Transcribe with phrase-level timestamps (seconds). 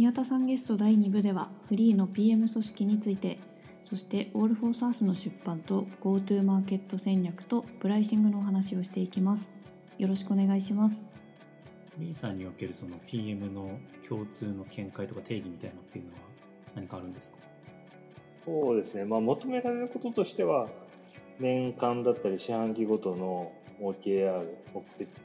[0.00, 3.38] 宮田さんゲスト第2部ではフリーの PM 組織について
[3.84, 9.50] そしてオールフォーサースの出版と GoTo マーケット戦略とプライシングのお話をしていきます。
[9.98, 11.02] よろしくお願いします。
[11.98, 13.78] リーさんにおけるその PM の
[14.08, 16.16] 共通の見解とか定義みたいなのっていうのは
[16.76, 17.36] 何かあるんですか？
[18.46, 20.70] そうですね、まあ、求められることとしては
[21.38, 24.46] 年間だったり四半期ごとの OKR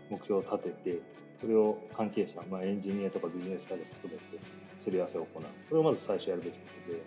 [0.10, 1.02] 目標を立てて
[1.46, 4.42] それを関係者、まあ、エンジニアとかビジネスサイド含めて
[4.84, 7.06] すり合わせを行うこれをまず最初やるべきことで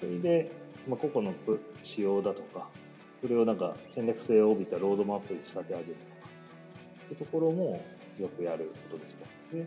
[0.00, 0.50] それで、
[0.88, 1.34] まあ、個々の
[1.94, 2.66] 仕様だとか
[3.22, 6.30] それをなんか戦略性を帯びたロードマップに仕立て上げるとか
[7.06, 7.80] そういうところも
[8.18, 9.14] よくやることです
[9.54, 9.62] ね。
[9.62, 9.66] で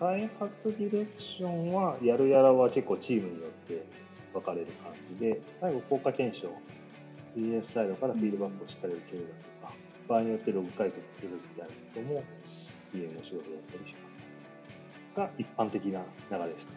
[0.00, 3.84] 開発ディレクションはやるやらは結構チームによって
[4.32, 6.48] 分かれる感じで最後効果検証
[7.36, 9.28] ビジネスサイドからフィードバックをしっかり受ける
[9.60, 9.74] だとか
[10.08, 12.24] 場合によってログ解析するみたいなことも
[12.92, 14.08] PM の仕事をやったりしま
[15.14, 16.70] すが一般的な流れですね。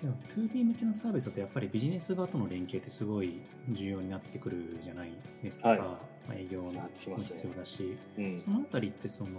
[0.00, 5.10] けど 2B 向けのサービスだとやっぱりビジネス側との連携ってすごい重要になってくるじゃない
[5.42, 5.98] ですか、はい、ま
[6.30, 6.72] あ、営業も
[7.18, 9.30] 必要だし、ねうん、そのあたりってその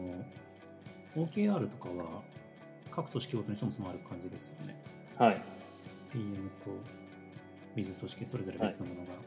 [1.16, 2.22] OKR とかは
[2.92, 4.76] 各組織ごとにそもそもある感じですよね。
[5.18, 5.42] はい。
[6.12, 6.72] PM と
[7.76, 9.14] ビズ組織それぞれ別のものが。
[9.14, 9.20] は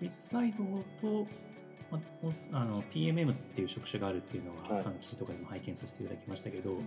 [0.00, 0.64] い、ビズサイド
[1.00, 1.26] と
[2.52, 6.78] あの PMM っていう職種があるっていうのは、はい、あの記事とかでも拝見させていただきましたけど、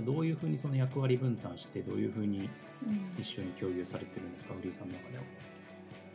[0.00, 2.48] どういうふうにその役割分担してどういうふうに
[3.18, 5.24] 一緒に共有されてるんですか、うん、フリーさんの中では。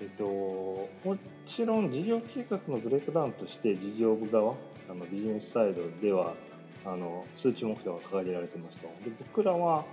[0.02, 4.56] えっと、もちろん事業計画のブレイクダウンとして事業部側
[4.90, 6.36] あのビジネスサイドでは
[6.86, 8.88] あの数値目標が掲げられてますと。
[9.04, 9.84] で僕らは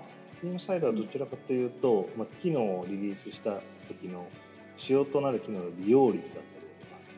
[0.42, 4.26] ビジネスサイドはどちらかというと、まあ、機能をリリースした時の
[4.78, 6.55] 主要となる機能の利用率だった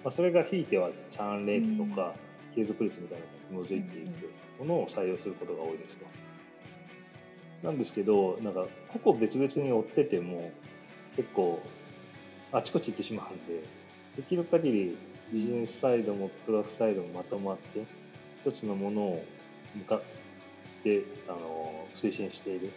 [0.05, 2.15] まあ、それがひいてはチャーンレートとか
[2.55, 3.19] 継続率みたい
[3.51, 6.07] なのに基づいていくものを採用することが多いですと。
[7.63, 8.67] なんですけど、なんか
[9.03, 10.53] 個々別々に追ってても
[11.17, 11.61] 結構
[12.53, 13.63] あちこち行ってしまうんで、
[14.17, 14.99] できる限り
[15.33, 17.85] ビジネスサイドもプロダクトサイドもまとまって
[18.45, 19.25] 一つのものを
[19.75, 20.03] 向かっ
[20.83, 22.71] てあの推進しているっ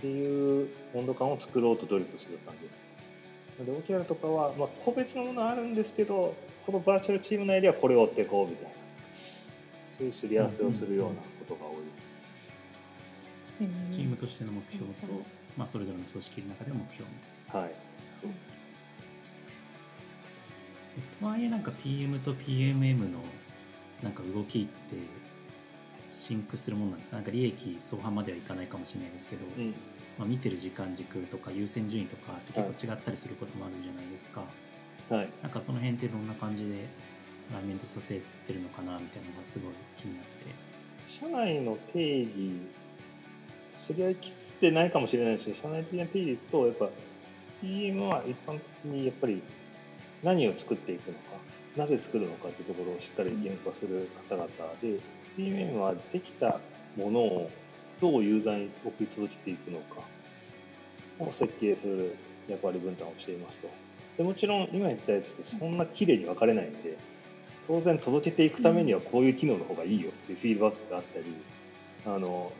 [0.00, 2.91] ていう温度感を作ろうと努力する感じです。
[3.58, 6.34] で OKR とかは、まあ、個別のものあるんですけど
[6.66, 8.70] このバーチャルチーム内ではこれを追っていこうみたいな
[9.98, 11.76] そういうすり合わせをするようなことが多い
[13.68, 14.92] です、チームとしての目標と、
[15.56, 17.16] まあ、それぞれの組織の中での目標み
[17.50, 17.60] たいな。
[17.60, 17.72] はい
[18.20, 18.30] そう。
[21.20, 23.20] とはいえなんか PM と PMM の
[24.02, 24.96] なんか動きって
[26.08, 27.16] シンクするもんなんですか？
[27.16, 29.74] なんか利益相反まではいかないかもしれないですけど、うん
[30.22, 34.44] まあ、見てる時間軸とか優先順位とかって結構違ったりすることもあるじゃないですか。
[35.10, 36.86] はい、なんかその辺ってどんな感じで
[37.50, 40.30] アライメントさせてるのかなみたいなのがすごい気になって。
[41.20, 42.30] 社内の定義、
[43.84, 46.88] すり合いきってないかもしれないですけど、社内的な定義と、やっぱ
[47.60, 49.42] PM は一般的にやっぱり
[50.22, 51.22] 何を作っていくのか、
[51.76, 54.46] なぜ作るのかというところをしっかり言語化する方々
[54.80, 55.00] で、
[55.36, 56.60] PM はできた
[56.96, 57.50] ものを
[58.02, 60.02] どうユーザーに送り届けていくのか
[61.20, 62.16] を設計する
[62.48, 63.68] 役割分担をしていますと。
[64.18, 66.98] でもちろん今言ったやつってそんな綺麗に分かれないんで、
[67.68, 71.24] 当然届けていくためにはこういう機能の方がいいよっていうフィードバックがあったり、
[72.04, 72.52] あの、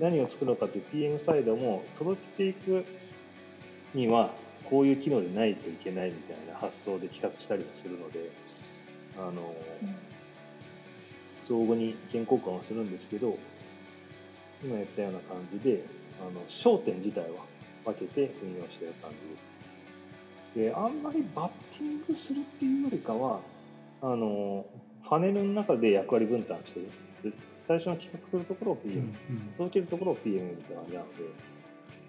[0.00, 2.84] 何を作るのかっていう PM サイドも届けていく
[3.94, 4.34] には
[4.70, 8.30] こういう機能でないといけないみたいな発想で企画したりもするので、
[9.18, 9.54] あの、
[11.46, 13.36] 相互に意見交換はするんですけど、
[14.62, 15.84] 今言ったような感じで、
[16.20, 17.44] あの焦点自体は
[17.84, 19.54] 分けて運用してる感じです。
[20.54, 23.40] で、あんまりバッティングするっていうよりかは、
[24.02, 24.64] あの、
[25.08, 27.34] パネルの中で役割分担してる。
[27.66, 31.14] 最初の企画するところを PM、うんうん、続けるところを PM みたいな感じなので、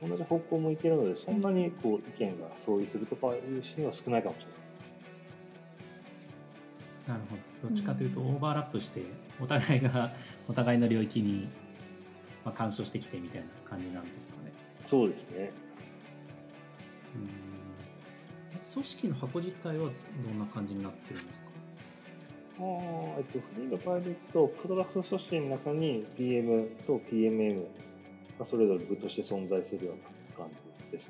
[0.10, 4.56] 同じ方向向いてるので、そんなにこう意見が相違するとかいうシーンは少ないかもしれない。
[7.08, 7.70] なるほど。
[7.70, 9.02] どっちかというと、オーバーラップして、
[9.40, 10.12] お互いが、
[10.50, 11.48] お互いの領域に
[12.46, 14.54] まあ、干渉してきてみたいな感じなんですかね。
[14.88, 15.52] そうですね。
[17.16, 17.30] うん
[18.54, 19.90] え組織の箱自体は
[20.26, 21.50] どんな感じになってるんですか？
[22.58, 22.62] あ
[23.18, 27.66] えっと、フリーの場合でいくと、プロダクト組織の中に PM と PMM
[28.40, 30.48] がそれぞれ部として存在するような感
[30.86, 31.10] じです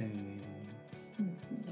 [0.00, 0.10] え。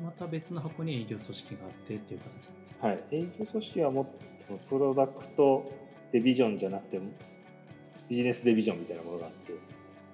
[0.03, 2.87] また別の箱に営業組織があってっていう形なんですか？
[2.87, 3.05] はい。
[3.11, 4.13] 営業組織はもっと
[4.47, 5.71] そのプロダクト
[6.13, 7.11] デビジョンじゃなくても、
[8.09, 9.53] ビジネスデビジョンみたいなものがあって、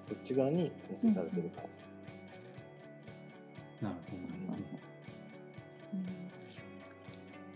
[0.07, 1.83] そっち側に編成されてる感じで
[3.81, 3.83] す。
[3.83, 4.23] なるほど、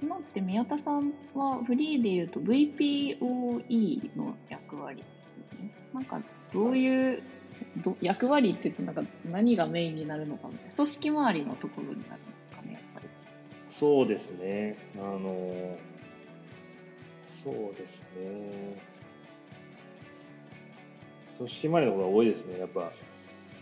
[0.01, 5.03] 今って宮田さんはフリーでいうと VPOE の役割で
[5.49, 5.71] すね。
[5.93, 6.21] なんか
[6.53, 7.23] どういう
[7.77, 10.75] ど役割って言ってなんか何がメインになるのかみたいな。
[10.75, 13.07] 組織周りのところになるんですかねやっぱり。
[13.71, 14.77] そうですね。
[14.97, 15.77] あの
[17.43, 18.96] そうですね
[21.37, 22.91] 組織周りの方が多いですねやっぱ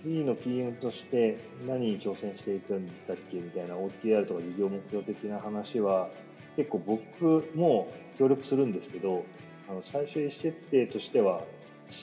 [0.04, 1.38] B の PM として
[1.68, 6.10] 何に挑戦していくんだっけみたいな OTR とか事業目標的な話は
[6.56, 9.26] 結構僕も協力するんですけど
[9.68, 11.44] あの最終意思決定としては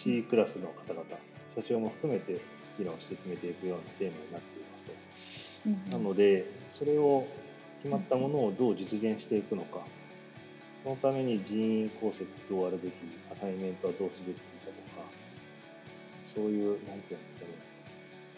[0.04, 1.04] C クラスの方々
[1.54, 2.40] 社長も含めて
[2.78, 4.78] 議論して決めていくようなテーマになっていま
[5.88, 5.98] すと。
[5.98, 7.26] なのでそれを
[7.82, 9.80] 決まったものをどう実現していくのか
[10.82, 12.94] そのために人員構成どうあるべき
[13.32, 14.51] アサイメントはどうすべき
[16.34, 17.52] そういう何て言うんですかね。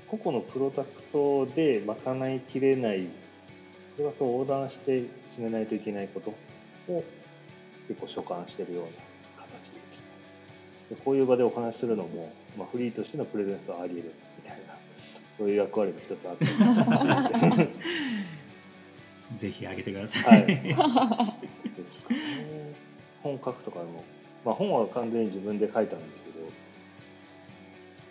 [0.09, 3.09] 個々のプロダクトで賄いきれない
[3.97, 5.05] プロダクトを横断して
[5.35, 6.31] 進めないといけないこと
[6.93, 7.05] を
[7.89, 10.01] 結構所管しているような形です
[10.91, 10.97] ね。
[10.97, 14.75] でこういう場でお話しするのも、まあ、フリーとしてのプレゼンスはあり得るみたいな
[15.39, 16.45] そういう役割も一つあって。
[19.37, 20.43] ぜひあげてください。
[20.43, 20.61] はい。
[23.23, 24.05] 本書くとかも、
[24.45, 26.24] まあ、本は完全に自分で書いたんです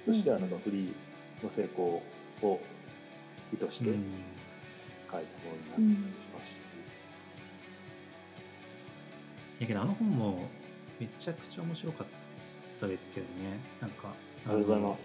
[0.05, 2.01] そしてはなんかフリーの成功
[2.41, 2.59] を
[3.53, 3.99] 意図して書いたも
[5.15, 5.25] のになっ
[5.73, 6.45] たりしまし
[9.59, 10.49] たやけどあの本も
[10.99, 12.07] めちゃくちゃ面白かっ
[12.79, 13.59] たですけどね。
[13.81, 14.99] なんか、ありがとうございます。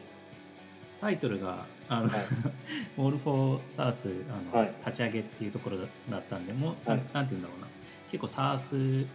[1.01, 2.11] タイトルがあの、はい。
[2.99, 4.75] ALL for SaaS あの、はい。
[4.85, 6.99] 立ち上げっていうところだったんでもう、はい。
[6.99, 7.69] なんなんて言うんだろうな。
[8.11, 9.07] 結構 SARS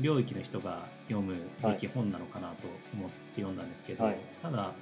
[0.00, 2.54] 領域の人が読むべき本なのかなと
[2.94, 4.18] 思って読んだんですけど、はい。
[4.42, 4.72] ただ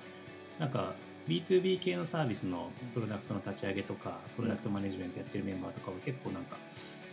[0.58, 0.94] なんか
[1.28, 6.56] B2B 系のサービスのプロダクトの立ち上げとかプロダクトマネジメントやってるメンバーとかは結構なんか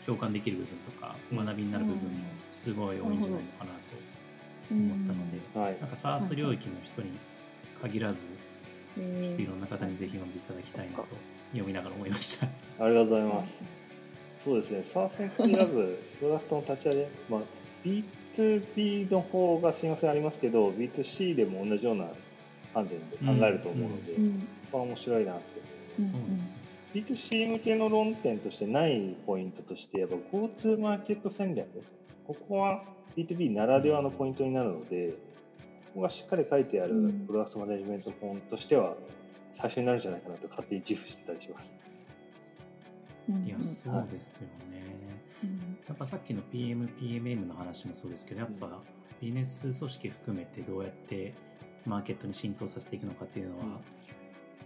[0.06, 3.80] 共感できる部分とかうん学びになる部分もすごい多いんじゃないのかなと
[4.72, 7.12] 思ったので、はいなんか SARS 領域の人に
[7.82, 8.28] 限らず、
[8.98, 11.06] えちょっといろんな方にぜひ読んでいただきたいなと
[11.52, 12.48] 読みながら思いました。
[12.84, 13.80] ありがとうございます。
[14.46, 17.42] そうですね、サーセンスにらず、プロダクトの立ち上げ、まあ、
[17.84, 22.06] B2B の方が親和性ありますけど、B2C でも同じような
[22.74, 25.62] 観点で考えると思うので、うんここは面白いなって
[25.98, 26.12] 思います。
[26.12, 26.58] そうですよ。
[26.94, 31.68] B2C 向けの論点としてないポイントとして、やっぱ GoTo マーケット戦略、
[32.26, 32.84] ここは
[33.16, 35.14] B2B ならではのポイントになるので、
[35.94, 38.96] ここがしっかり書いてあるうんプロダクトマネジメント本としては、
[39.60, 41.66] 最初になるんじゃないかなと勝手に自負してたりします。
[43.30, 44.84] うんいや、そうですよね。
[45.44, 48.80] うんやっぱさっきの PM、PMM の話もそうですけど、やっぱ
[49.20, 51.34] ビジネス組織含めてどうやって
[51.86, 53.66] マーケットに浸透させていくのかっていうのは、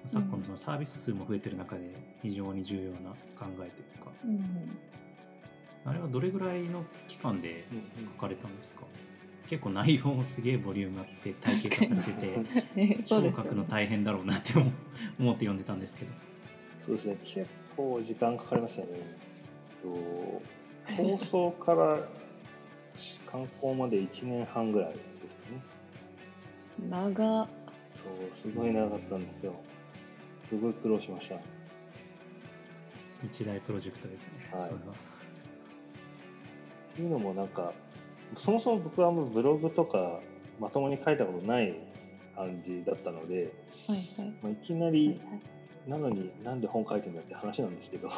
[0.05, 1.81] 昨今のそのサービス数も増えてる中で
[2.21, 3.67] 非常に重要な考えとい
[4.01, 4.77] うか、うん。
[5.85, 8.83] あれはどれぐらいの期間でうん書かれたんですか？
[9.47, 12.39] 結構内容もすげえボリュームあって体系化されてて、
[12.77, 13.33] え そう超ですよね。
[13.35, 14.71] 書くの大変だろうなって思
[15.19, 16.11] 思って読んでたんですけど。
[16.85, 18.87] そうですね、結構時間かかりましたね。
[19.81, 20.41] と
[20.95, 21.99] 放送から
[23.31, 25.61] 観光まで1年半ぐらいですかね。
[26.89, 29.53] 長そう、すごい長かったんですよ。
[30.49, 31.35] すごい苦労しました。
[33.23, 34.79] 一大プロジェクトですね、はいそれは。
[36.93, 37.73] っていうのもなんか、
[38.37, 40.19] そもそも僕はもうブログとか
[40.59, 41.75] まともに書いたことない
[42.35, 43.53] 感じだったので、
[43.87, 45.19] はいはいまあ、いきなり、
[45.87, 48.09] なのになんで本書いてんだって話なんですけど、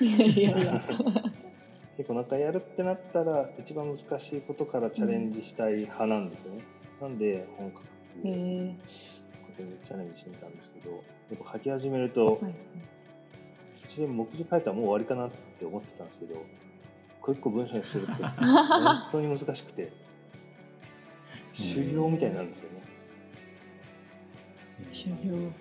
[0.00, 0.82] いやいやいや
[1.96, 6.62] 結構なんかやるってなったら一番難しいことからチャレンジしたい派なんですよね。
[7.02, 8.76] なんで本書くってへいうえ
[9.44, 10.96] ことにチャレンジしてみたんですけど、や
[11.34, 12.54] っぱ書き始めると、はい
[13.92, 16.40] 一連目次書いたらもう終わりかなって思ってたんですけど、一
[17.20, 19.92] 個一個文章にするって 本当に難しくて、
[21.52, 22.82] 修行みたいになるんですよね。
[24.92, 25.52] 修行。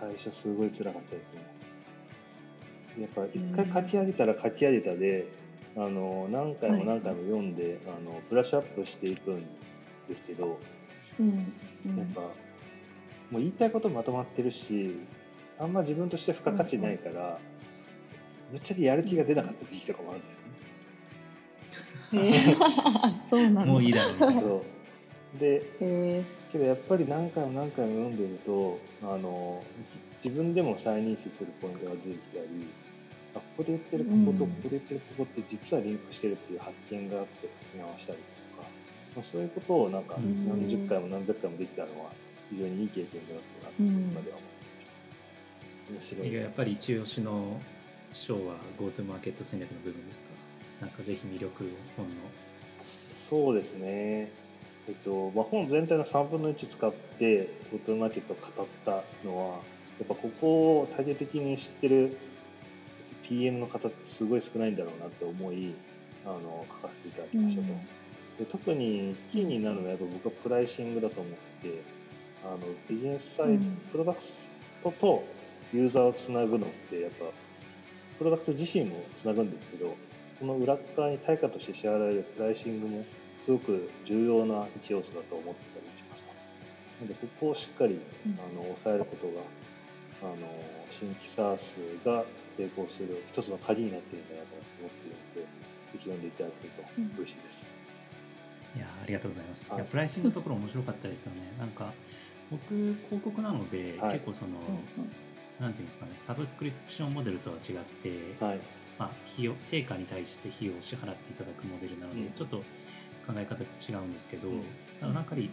[0.00, 1.34] 最初すごい辛かったです
[2.96, 3.02] ね。
[3.02, 5.26] やっぱ一回書き上げたら書き上げたで、
[5.76, 9.44] あの何回も何回も読んで、あのブラッシュアップしていくん
[10.10, 10.60] ですけど、
[11.18, 11.52] うん
[11.86, 11.98] うん。
[11.98, 12.30] やっぱも
[13.34, 14.98] う言いたいことまとまってるし、
[15.58, 17.38] あんま自分として付加価値ないから、
[18.50, 20.20] ぶっちゃけやる気が出なかった時期とかもある
[22.20, 22.56] んですよね。
[23.30, 23.64] そうなんだ。
[23.64, 29.62] もういいだろうでへえけどやっぱり何回も何回も読んでるとあの
[30.24, 32.66] 自分でも再認識するポイントが出てきたり
[33.34, 34.50] あここで言ってるこことうん。
[34.50, 38.66] ここで言ってるここって実はリンクしてるっていう発見があって書き直したりとか、
[39.16, 42.10] まあ、そういうことをなんかうん何十回も何百回もできたのは
[42.50, 44.50] 非常にいい経験だったなってうん今では思っ
[45.88, 45.92] て。
[45.92, 46.34] 面白い。
[46.34, 47.60] やっぱり一押しの
[48.12, 50.28] 章は GoTo マーケット戦略の部分ですか？
[50.80, 52.14] なんかぜひ魅力を本の。
[53.28, 54.30] そうですね。
[54.88, 59.60] えっとまあ、本全体の3分の1使って GoTo マーケットを語ったのは、や
[60.04, 62.16] っぱここを体系的に知ってる
[63.28, 65.74] PM の方ってすごい少ないんだろうなって思い、
[66.24, 67.68] あの書かせていただきましたと。
[68.40, 71.82] で特にキーになるのはやっぱ僕はプライシングだと思ってて、
[72.42, 74.20] あのビジネスサイド、プロダク
[74.82, 75.24] トと
[75.74, 77.26] ユーザーをつなぐのってやっぱ
[78.16, 79.94] プロダクト自身もつなぐんですけど
[80.40, 83.04] その裏側に対価として支払われるプライシングも
[83.44, 88.00] すごく重要な一要素だと思ってたりしましたなのでここをしっかり、
[88.40, 89.44] あの抑えることが
[90.24, 90.48] あの
[90.96, 91.60] 新規 SARS
[92.08, 92.24] が
[92.56, 95.48] 成功する一つの鍵になっているんじゃないかなと思っているのでぜ
[95.92, 96.84] ひ読んでいただけると
[97.20, 97.79] 嬉しいです、
[98.76, 99.68] いやありがとうございます。
[99.70, 101.42] はい、いやプライシングのところ面白かったですよね。
[101.58, 101.92] なんか
[102.50, 104.58] 僕広告なので、はい、結構その、
[105.60, 108.60] なんていうんですかねサブスクリプションモデルとは違って、はい、
[108.98, 112.58] まあ費用成果に対して費用を支払っていただくモデルなので、うん、ちょっと
[113.26, 115.50] 考え方違うんですけど、うん、なんかりや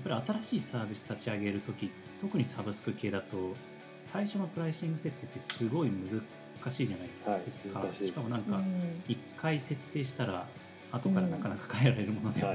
[0.00, 1.90] っぱり新しいサービス立ち上げる時
[2.20, 3.54] 特にサブスク系だと
[4.00, 8.60] 最初のプライシング設定ってすごい難しいじゃないですか、はい、しかもなんか
[9.08, 10.46] 1回設定したら
[10.94, 12.54] 後からなかなか変えられるものでは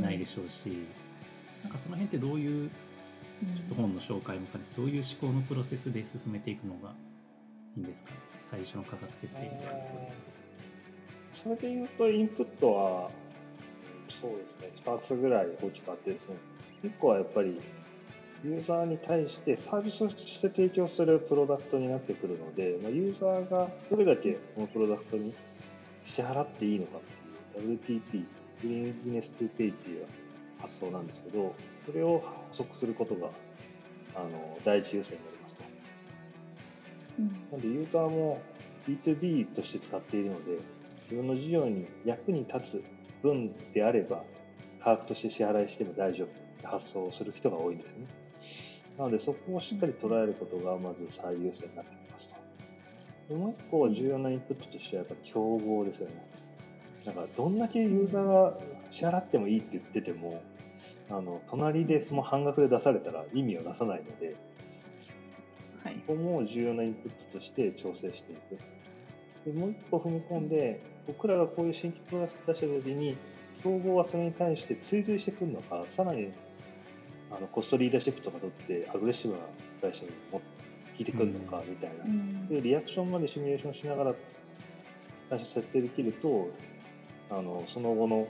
[0.00, 0.86] ないでしょうし、
[1.62, 2.70] なんかその辺ってどういう
[3.56, 6.90] ちょっと本の紹介も兼ねてどういう思考のプロセスで進めていくのが
[7.76, 8.10] いいんですか？
[8.10, 10.12] ね最初の価格設定みたいなところで。
[11.42, 13.10] それでいうとインプットは
[14.20, 14.82] そうですね。
[14.84, 16.36] 2つぐらい大きくあってですね。
[16.84, 17.60] 1個はやっぱり
[18.42, 25.34] ユーザーに対してサービスとして提供するプロダクトになってくるので、まあ、ユーザーがどれだけこのプロダクトに
[26.06, 26.98] 支払っていいのか
[27.50, 28.24] っていう WTP、
[28.62, 30.06] グリーンビネストゥペイっていう
[30.58, 31.54] 発想なんですけど、
[31.86, 33.30] それを補足することが
[34.14, 35.64] あの第一優先になりますと。
[37.18, 38.40] うん、なのでユーザーも
[38.86, 40.58] B2B として使っているので、
[41.04, 42.84] 自分の事業に役に立つ
[43.22, 44.22] 分であれば、
[44.82, 46.30] 価格として支払いしても大丈夫っ
[46.60, 48.06] て発想をする人が多いんですね。
[48.98, 52.28] なのでそこをしっかり捉えることがまず最優先になってきます
[53.28, 53.34] と。
[53.34, 56.39] もう一個重要なインプットとしてはやっぱ競合ですよね。
[57.04, 58.58] なんかどんだけユーザーが
[58.90, 60.42] 支払ってもいいって言ってても、
[61.10, 64.36] あの隣でその半額で出されたら意味を出さないので、
[65.82, 68.58] はい、ここも重要なインプットとして調整していく。
[69.46, 73.16] でもう一歩踏み込んで、僕らがこういう新規プロダクト出した時に、
[73.62, 76.32] 競合はそれに対して追随してくるのか、さらに
[77.30, 79.40] あのコストリーダーシップとか取ってアグレッシブな
[79.80, 80.40] プライシングを
[80.98, 84.14] 聞いてくるのかみたいな、うん、でリアクションまでシミュレーションしながら
[85.30, 86.50] 最初設定できると
[87.30, 88.28] あのその後の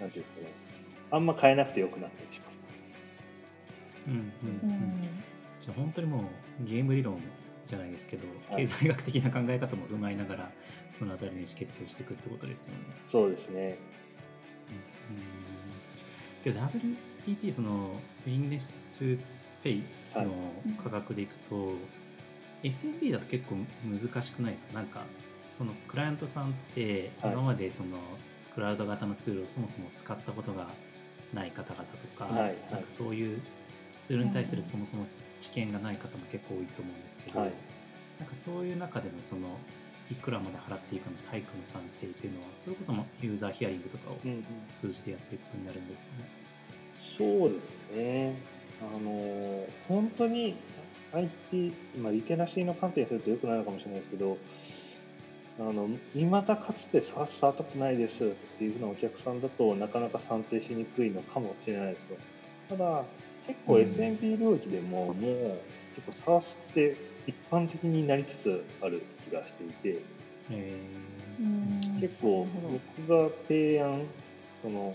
[0.00, 0.52] なんていうんですかね
[1.10, 2.50] あんま変えなくてよくなったりします。
[4.06, 5.00] うんうんうん、
[5.58, 7.20] じゃあ本当にもうゲーム理論
[7.66, 10.50] じゃないですけど、経済学的な考え方も踏まえながら
[10.90, 12.80] そのあたりの意思決定をしていくってことですよね。
[13.12, 13.78] そうですね。
[15.10, 16.60] うん、けど
[17.26, 17.90] WTT その
[18.26, 19.18] ウィンネストゥ
[19.62, 19.82] ペイ
[20.16, 20.32] の
[20.82, 21.72] 価格でいくと、は
[22.62, 24.74] い、SMB だと結構難しくないですか？
[24.74, 25.04] なんか
[25.48, 27.98] そのクライアントさんって今までその
[28.54, 30.68] クラウド型のツールをそもそも使ったことが
[31.32, 33.40] ない方々とか,、はいなんかそういう
[33.98, 35.06] ツールに対するそもそも
[35.38, 37.52] 知見がない方も結構多いと思うんですけど、はい、
[38.18, 39.58] なんかそういう中でもその
[40.10, 44.16] いくらまで払っていいかの対価の算定っていうのはそれこそユーザーヒアリングとかを
[44.72, 46.28] 通じてやっていくことになるんですよね。
[47.20, 48.34] うんうん、そうですね。
[48.80, 50.56] あの本当に
[51.12, 54.38] IT、まあ、リテラシーの観点にするとよくないのかもしれないですけど
[55.60, 62.18] あの未だかつて触ったことないですっていうふうなお客さんだとなかなか算定しにくいのかもしれないですよ。
[62.70, 63.04] ただ
[63.46, 65.16] 結構 SMB 領域でも、もう
[65.96, 70.02] 結構 SARS って一般的になりつつある気がしていて、
[70.50, 72.46] えー、結構
[72.98, 74.02] 僕が提案
[74.62, 74.94] その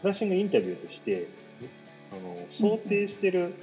[0.00, 1.28] プラッシングインタビューとして
[2.10, 3.54] あの想定してる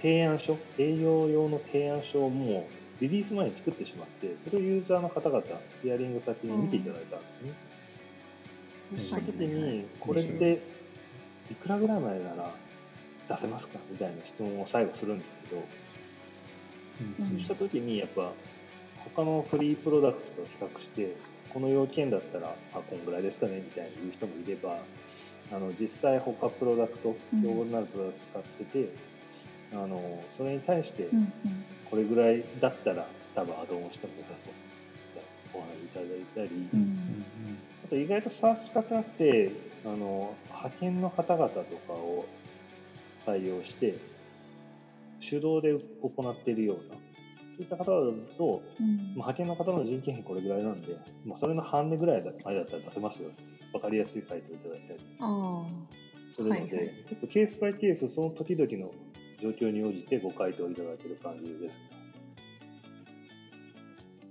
[0.00, 5.42] 提案書、営業用の提案書をもうリリース前に作ってしまって、それをユーザーの方々、
[5.82, 7.52] ヒアリング先に見ていただいたんですね。
[8.92, 10.62] うん、そした時に、これって
[11.50, 12.54] いくらぐらいまでなら
[13.28, 13.78] 出せますか？
[13.90, 15.62] みたいな質問を最後するんですけど、
[17.20, 18.32] うん、そうした時にやっぱ
[19.14, 21.16] 他のフリープロダクトと比較して、
[21.52, 23.56] この要件だったら、あ、こんぐらいですかね？
[23.58, 24.78] みたいな言う人もいれば、
[25.52, 28.88] あの実際他プロダクト、競合になるプロダクト使ってて、
[29.72, 31.08] あのそれに対して
[31.90, 34.52] これぐらいだったら多分アドオンしても良さそう。
[35.54, 39.50] お話いただいたり、うんうん、あと意外と SARS 使ってなくて
[39.84, 42.26] あの派遣の方々とかを
[43.26, 43.98] 採用して
[45.28, 46.96] 手動で行っているような
[47.56, 50.94] そういった方々だと、うん、まあ、派遣の方の人件費これぐらいなんで、
[51.24, 53.30] まあ、それの半値ぐらい前だったら出せますよ。
[53.72, 55.00] 分かりやすい回答いただいたり。
[56.38, 57.04] するので、はいはい。
[57.08, 58.92] 結構ケースバイケース、その時々の
[59.40, 61.74] 状況に応じてご回答いただける感じです。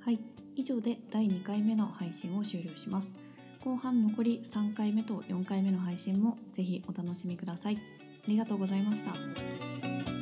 [0.02, 0.20] はい、
[0.56, 3.10] 以上で第2回目の配信を終了します。
[3.64, 7.78] 後半残り3回目と4回目の配信もぜひお楽しみください。
[7.78, 7.80] あ
[8.28, 10.15] りがとうございました。